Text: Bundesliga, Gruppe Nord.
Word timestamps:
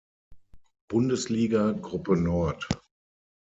Bundesliga, 0.87 1.73
Gruppe 1.73 2.15
Nord. 2.17 2.65